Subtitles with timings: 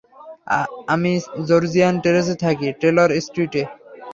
[0.93, 1.11] আমি
[1.47, 3.63] জর্জিয়ান টেরেসে থাকি, টেলর স্ট্রিটে।